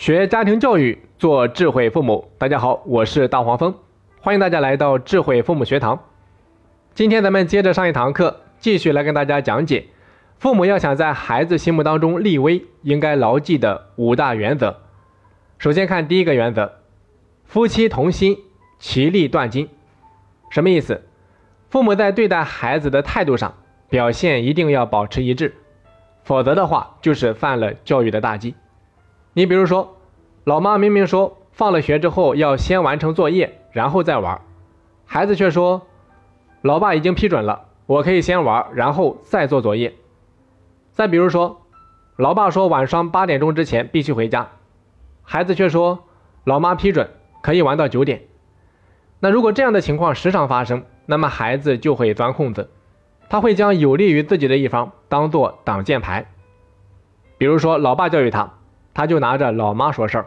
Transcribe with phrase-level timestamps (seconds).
[0.00, 2.32] 学家庭教育，做智慧父母。
[2.38, 3.74] 大家好，我是大黄蜂，
[4.22, 6.06] 欢迎大家来到智慧父母学堂。
[6.94, 9.88] 今天咱们接着上一堂课，继续来跟大家讲解
[10.38, 14.78] 父母要想在孩子心目当中立威，应该牢记的五大原则。
[15.58, 16.72] 首先看第一个原则：
[17.44, 18.38] 夫妻同心，
[18.78, 19.68] 其利断金。
[20.50, 21.02] 什么意思？
[21.68, 23.52] 父母在对待孩子的态度上，
[23.90, 25.54] 表现一定要保持一致，
[26.24, 28.54] 否则的话，就是犯了教育的大忌。
[29.32, 29.96] 你比如说，
[30.44, 34.40] 老妈明明说放了学之后要先完成作业，然后再玩，
[35.06, 35.86] 孩子却说，
[36.62, 39.94] 老爸已经批准了，我可以先玩，然后再做作业。
[40.90, 41.62] 再比如说，
[42.16, 44.48] 老爸说晚上八点钟之前必须回家，
[45.22, 46.00] 孩子却说，
[46.42, 48.22] 老妈批准可以玩到九点。
[49.20, 52.68] 那如果这样的情况时常发生，那么孩子就会钻空子，
[53.28, 56.26] 他会将有利于自己的一方当做挡箭牌。
[57.38, 58.54] 比如说，老爸教育他。
[59.00, 60.26] 他就拿着老妈说事儿，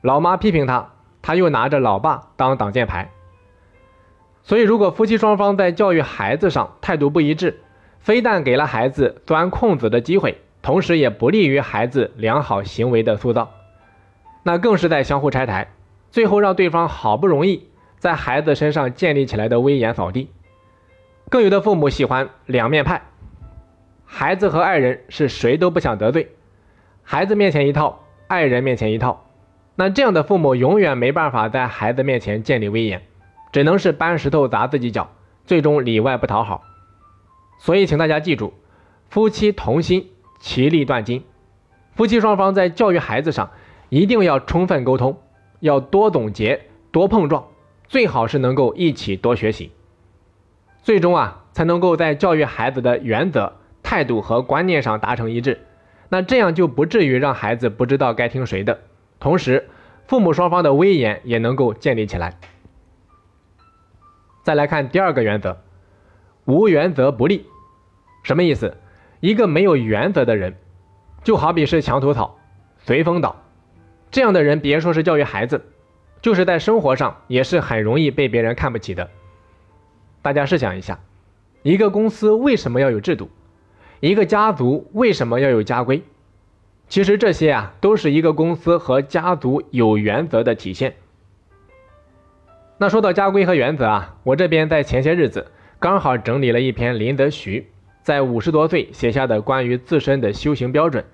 [0.00, 0.90] 老妈批评他，
[1.22, 3.08] 他又拿着老爸当挡箭牌。
[4.42, 7.60] 所以，如果夫妻双方在教育孩子上态度不一致，
[8.00, 13.52] 非但给了孩子钻空子的机会，同时也不利于孩子良好行为的塑造，
[14.42, 15.68] 那更是在相互拆台，
[16.10, 17.68] 最后让对方好不容易
[18.00, 20.32] 在孩子身上建立起来的威严扫地。
[21.30, 23.02] 更有的父母喜欢两面派，
[24.04, 26.34] 孩子和爱人是谁都不想得罪。
[27.04, 29.26] 孩子面前一套，爱人面前一套，
[29.76, 33.02] 那这样的父母永远没办法在孩子面前建立威严，
[33.52, 35.10] 只能是搬石头砸自己脚，
[35.44, 36.64] 最终里外不讨好。
[37.58, 38.54] 所以，请大家记住，
[39.10, 40.08] 夫妻同心，
[40.40, 41.22] 其利断金。
[41.94, 43.50] 夫妻双方在教育孩子上，
[43.90, 45.18] 一定要充分沟通，
[45.60, 47.46] 要多总结、多碰撞，
[47.86, 49.70] 最好是能够一起多学习，
[50.82, 53.52] 最终啊，才能够在教育孩子的原则、
[53.82, 55.60] 态度和观念上达成一致。
[56.14, 58.82] 那这样就不至于让孩子不知道该听谁的，
[59.18, 59.68] 同时
[60.06, 62.38] 父母双方的威严也能够建立起来。
[64.44, 65.60] 再来看第二个原则，
[66.44, 67.46] 无原则不立，
[68.22, 68.76] 什么意思？
[69.18, 70.54] 一个没有原则的人，
[71.24, 72.38] 就好比是墙头草，
[72.78, 73.42] 随风倒。
[74.12, 75.64] 这样的人，别说是教育孩子，
[76.22, 79.10] 就是在生活上也是很容易被别人看不起的。
[80.22, 81.00] 大家试想一下，
[81.64, 83.28] 一个公司为什么要有制度？
[84.04, 86.02] 一个家族为什么要有家规？
[86.88, 90.96] 其实这些啊，都是一个公司和家族有原则的体现。
[92.76, 97.66] 那说到家规和原则啊，我这边在前些日子刚好整理了一篇林则徐
[98.02, 101.06] 在五十多岁写下的关于自身的修行标准，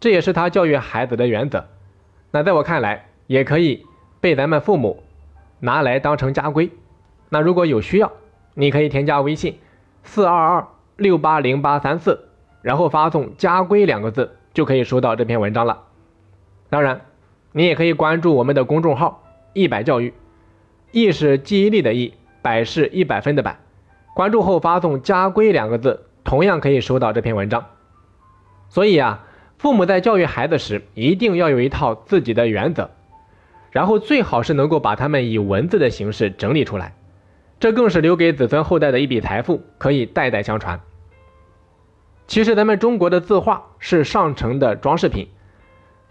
[0.00, 1.68] 这也是他教育孩子的原则。
[2.32, 3.86] 那在我看来，也可以
[4.20, 5.04] 被咱们父母
[5.60, 6.72] 拿来当成家规。
[7.28, 8.10] 那如果有需要，
[8.54, 9.60] 你可以添加微信
[10.02, 10.66] 四二二
[10.96, 12.30] 六八零八三四。
[12.62, 15.82] 然后发送“家规”两个字，就可以收到这篇文章了。
[16.70, 17.02] 当然，
[17.52, 20.14] 你也可以关注我们的公众号“一百教育
[20.92, 23.58] ”，“一”是记忆力的“一”，“百”是一百分的“百”。
[24.14, 27.66] 关注后发送“家规”两个字，同样可以收到这篇文章。
[28.68, 29.26] 所以啊，
[29.58, 32.90] 父母在教育孩子时，一定要有一套自己的原则，
[33.70, 36.94] 然后最好是能够把它们以文字的形式整理出来，
[37.60, 40.80] 这更是留给子孙后代的一笔财富，可以代代相传。
[42.32, 45.28] 其实咱们中国的字画是上乘的装饰品，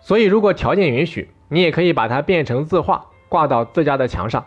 [0.00, 4.46] 所以如果条件允许，你也可以把它变成字画，挂到自家的墙上，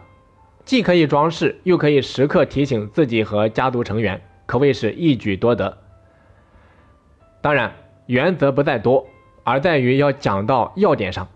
[0.64, 5.78] 既可以装饰，又可以时刻提醒自己和家族成员，可谓是一举多得。
[7.42, 7.74] 当然，
[8.06, 9.06] 原则不在多，
[9.44, 11.28] 而在于要讲到要点上。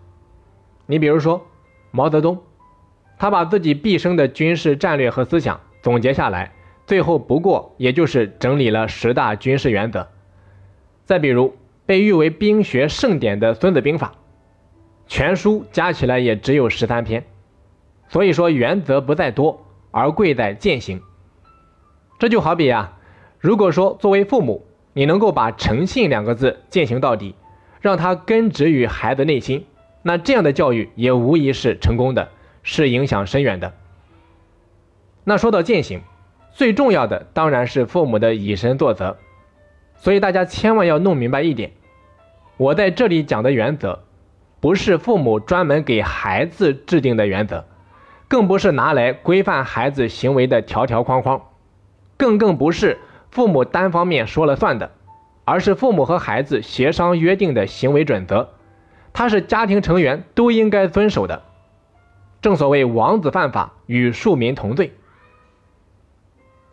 [0.85, 1.45] 你比如说
[1.91, 2.41] 毛泽东，
[3.19, 6.53] 他把自己毕生的军事战略和思想总结下来，
[6.87, 10.07] 最后不过也就是整理了十大军事原则。
[11.06, 14.07] 再比如，被誉为兵学圣典的《孙子兵法》，
[15.07, 17.25] 全书加起来也只有十三篇。
[18.07, 21.02] 所以说，原则不在多，而贵在践行。
[22.20, 22.97] 这就好比啊，
[23.40, 27.35] 如果说作为父母，你能够把诚信两个字践行到底，
[27.81, 29.66] 让它根植于孩子内心，
[30.03, 32.29] 那这样的教育也无疑是成功的，
[32.64, 33.73] 是影响深远的。
[35.23, 36.02] 那说到践行，
[36.53, 39.17] 最重要的当然是父母的以身作则。
[40.01, 41.73] 所以大家千万要弄明白一点，
[42.57, 43.99] 我在这里讲的原则，
[44.59, 47.65] 不是父母专门给孩子制定的原则，
[48.27, 51.43] 更不是拿来规范孩子行为的条条框框，
[52.17, 52.97] 更更不是
[53.29, 54.89] 父母单方面说了算的，
[55.45, 58.49] 而是父母和孩子协商约定的行为准则，
[59.13, 61.43] 它是家庭成员都应该遵守的。
[62.41, 64.93] 正所谓王子犯法与庶民同罪。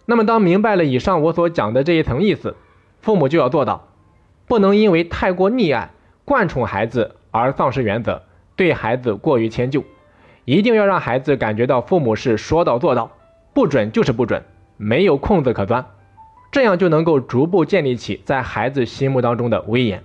[0.06, 2.56] 那么当明白了以上我所讲的这一层意思。
[3.00, 3.88] 父母就要做到，
[4.46, 5.90] 不能因为太过溺爱、
[6.24, 8.22] 惯宠孩子而丧失原则，
[8.56, 9.84] 对孩子过于迁就，
[10.44, 13.12] 一定要让孩子感觉到父母是说到做到，
[13.54, 14.44] 不准就是不准，
[14.76, 15.86] 没有空子可钻，
[16.50, 20.02] 这样就能够逐步建立起在孩子心目当中的威严。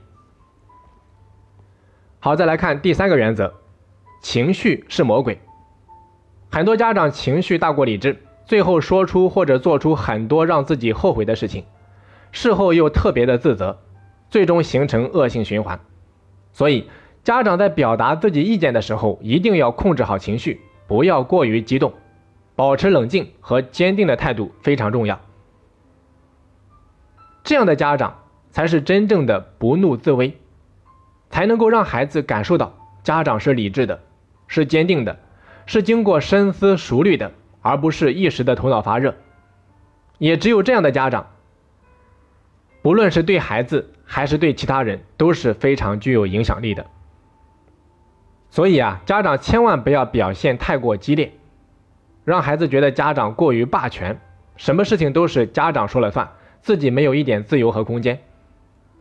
[2.20, 3.54] 好，再来看第三个原则，
[4.22, 5.40] 情绪是魔鬼。
[6.50, 11.66] 很多家长情绪大过理智，最后说出或者做出很多让自己后悔的事情，
[12.34, 13.80] 事后又特别的自责，
[14.30, 15.80] 最终形成恶性循环。
[16.52, 16.90] 所以，
[17.24, 21.94] 家长在表达自己意见的时候，一定要控制好情绪，不要过于激动，
[22.58, 25.22] 保持冷静和坚定的态度非常重要。
[27.46, 28.20] 这样的家长
[28.52, 30.38] 才是真正的不怒自威。
[31.30, 34.02] 才能够让孩子感受到家长是理智的，
[34.46, 35.18] 是坚定的，
[35.66, 37.32] 是经过深思熟虑的，
[37.62, 39.16] 而不是一时的头脑发热。
[40.20, 41.26] 也只有这样的家长，
[42.84, 46.86] 不论是对孩子还是对其他人，都是非常具有影响力的。
[48.50, 51.32] 所以啊，家长千万不要表现太过激烈，
[52.26, 54.20] 让孩子觉得家长过于霸权，
[54.58, 56.30] 什么事情都是家长说了算，
[56.62, 58.22] 自己没有一点自由和空间。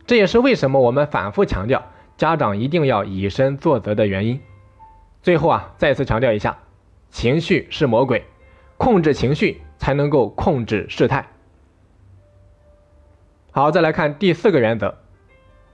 [0.07, 1.83] 这也是为什么我们反复强调。
[2.15, 4.39] 家长一定要以身作则的原因。
[5.21, 6.57] 最后啊，再次强调一下，
[7.09, 8.23] 情绪是魔鬼，
[8.77, 11.27] 控制情绪才能够控制事态。
[13.55, 14.95] 好，再来看第四个原则，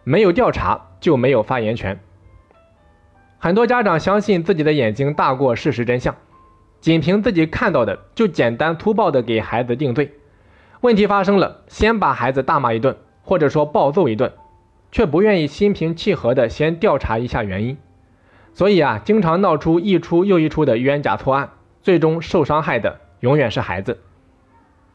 [0.03, 1.99] 没有调查就没有发言权。
[3.37, 6.15] 很多家长相信自己的眼睛大过事实真相，
[6.81, 10.11] 仅凭自己看到的就简单粗暴的给孩子定罪，
[10.81, 14.31] 问题发生了，先把孩子大骂一顿，或者说暴揍一顿。
[14.91, 17.77] 却不愿意心平气和的先调查一下原因，
[18.55, 21.51] 所以啊，经常闹出一出又一出的冤假错案，
[21.83, 23.99] 最终受伤害的永远是孩子。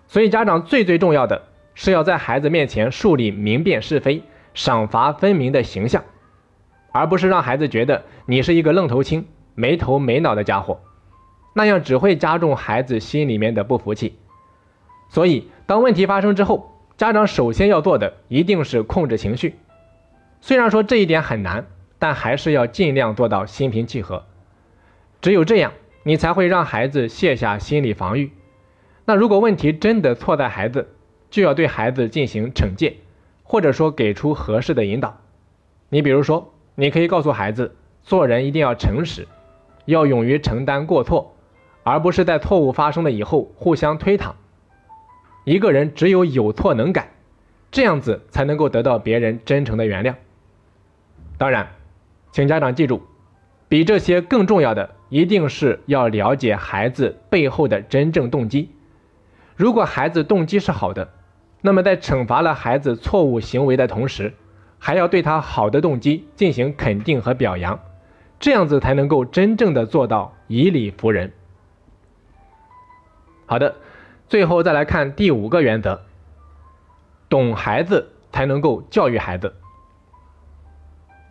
[0.09, 1.43] 所以家长最最重要的
[1.75, 4.23] 是要在孩子面前树立明辨是非、
[4.55, 6.05] 赏罚分明的形象，
[6.93, 10.81] 而不是让孩子觉得你是一个愣头青、没头没脑的家伙，
[11.55, 14.17] 那样只会加重孩子心里面的不服气。
[15.09, 19.57] 所以，当问题发生之后，家长首先要做的一定是控制情绪。
[20.41, 21.67] 虽然说这一点很难，
[21.99, 24.25] 但还是要尽量做到心平气和。
[25.21, 25.73] 只有这样，
[26.03, 28.31] 你才会让孩子卸下心理防御。
[29.05, 30.94] 那如果问题真的错在孩子，
[31.35, 32.99] 就要对孩子进行惩戒，
[33.43, 35.19] 或者说给出合适的引导。
[35.89, 39.27] 你比如说，你可以告诉孩子，做人一定要诚实，
[39.85, 41.35] 要勇于承担过错，
[41.83, 44.35] 而不是在错误发生了以后互相推搪。
[45.43, 47.11] 一个人只有有错能改，
[47.73, 50.15] 这样子才能够得到别人真诚的原谅。
[51.37, 51.67] 当然，
[52.31, 53.03] 请家长记住，
[53.69, 58.71] 比这些更重要的，一定是要了解孩子背后的真正动机。
[59.57, 61.11] 如果孩子动机是好的，
[61.67, 64.35] 那么在惩罚了孩子错误行为的同时，
[64.79, 67.81] 还要对他好的动机进行肯定和表扬，
[68.39, 71.33] 这样子才能够真正的做到以理服人。
[73.47, 73.77] 好的，
[74.29, 76.03] 最后再来看第五个原则：
[77.31, 79.55] 懂孩子才能够教育孩子。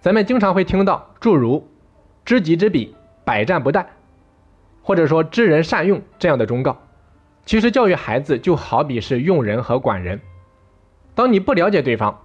[0.01, 1.69] 咱们经常会听到诸如
[2.25, 3.85] “知己知彼，百战不殆”，
[4.81, 6.81] 或者说“知人善用”这样的忠告。
[7.45, 10.19] 其实教育孩子就好比是用人和管人。
[11.16, 12.21] 当你不了解对方，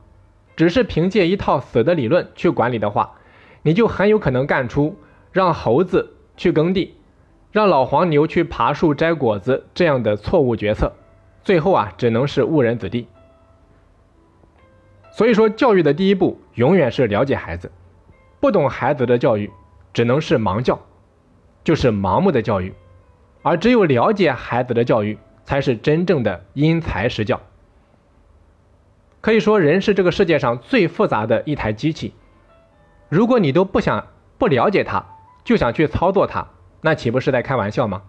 [0.57, 3.15] 只是凭借一套死的理论去管理的话，
[3.63, 4.97] 你就很有可能干出
[5.33, 6.95] 让猴子去耕地，
[7.53, 10.93] 让老黄牛去爬树摘果子这样的错误决策，
[11.43, 13.09] 最后啊，只能是误人子弟。
[15.11, 17.73] 所以说，教育的第一步永远是了解孩子。
[18.41, 19.51] 不懂孩子的教育，
[19.93, 20.79] 只能是盲教，
[21.65, 22.73] 就是盲目的教育。
[23.49, 27.41] 而只有了解孩子的教育，才是真正的因材施教。
[29.23, 32.13] 可以说，人是这个世界上最复杂的一台机器。
[33.09, 35.03] 如果你都不想不了解它，
[35.45, 36.47] 就想去操作它，
[36.83, 38.03] 那岂不是在开玩笑吗？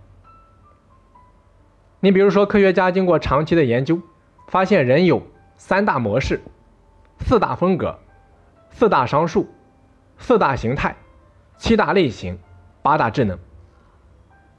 [2.02, 4.02] 你比如说，科学家经过长期的研究，
[4.50, 6.42] 发现人有三大模式。
[7.20, 7.98] 四大风格，
[8.72, 9.48] 四大商数，
[10.18, 10.98] 四大形态，
[11.58, 12.38] 七大类型，
[12.82, 13.40] 八大智能。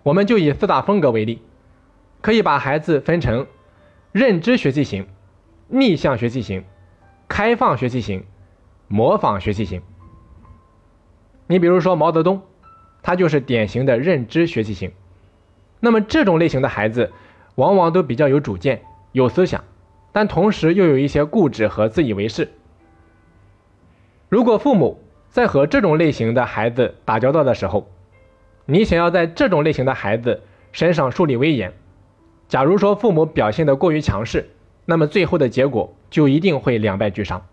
[0.02, 1.42] 我们就以四大风格为例，
[2.20, 3.46] 可以把孩子分成
[4.12, 5.06] 认知学习型、
[5.68, 6.64] 逆向学习型、
[7.28, 8.24] 开放学习型、
[8.88, 9.82] 模仿学习型。
[11.46, 12.42] 你比如说毛泽东，
[13.02, 14.92] 他就是典型的认知学习型。
[15.80, 17.12] 那么这种类型的孩子，
[17.56, 19.64] 往往都比较有主见、有思想。
[20.12, 22.50] 但同时又有一些固执和自以为是。
[24.28, 27.88] 如果父母在和这种类型的孩子打交道的时候，
[28.70, 31.72] 你想要在这种类型的孩子身上树立威严，
[32.48, 34.50] 假如说父母表现的过于强势，
[34.84, 37.44] 那么最后的结果就一定会两败俱伤。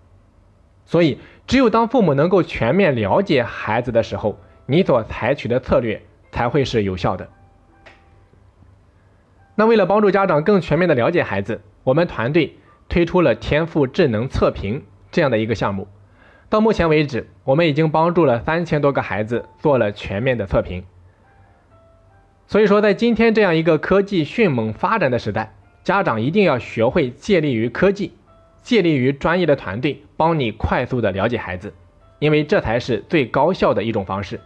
[0.86, 7.28] 所以，只有当父母能够全面了解孩子的时候，你所采取的策略才会是有效的。
[9.56, 12.58] 那为了帮助家长更全面的了解孩子，我们团队
[12.90, 15.88] 推出了天赋智能测评这样的一个项目。
[16.48, 20.86] 到目前为止，我们已经帮助了三千多个孩子做了全面的测评。
[22.48, 28.14] 所以说，在今天这样一个科技迅猛发展的时代，家长一定要学会借力于科技，
[28.62, 31.74] 借力于专业的团队，帮你快速的了解孩子，
[32.20, 34.40] 因为这才是最高效的一种方式。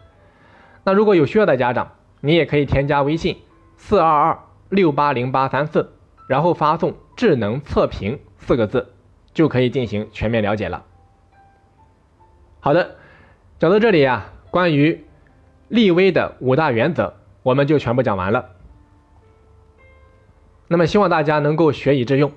[0.83, 1.91] 那如果有需要的家长，
[2.21, 3.37] 你也可以添加微信
[3.77, 4.39] 四二二
[4.69, 5.93] 六八零八三四，
[6.27, 8.93] 然后发送“智能测评”四个字，
[9.31, 10.85] 就可以进行全面了解了。
[12.59, 12.95] 好的，
[13.59, 15.05] 讲到这里啊，关于
[15.67, 17.20] 立威的五大原则。
[17.43, 18.49] 我们就全部讲完了。
[20.67, 22.31] 那么希望大家能够学以致用，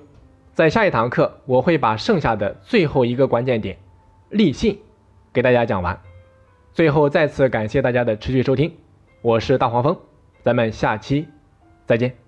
[0.53, 3.77] 在下一堂课我会把剩下的最后一个关键点——
[4.29, 4.79] 立信，
[5.31, 5.99] 给大家讲完。
[6.73, 8.75] 最后再次感谢大家的持续收听，
[9.21, 9.97] 我是大黄蜂，
[10.43, 11.27] 咱们下期
[11.85, 12.24] 再见。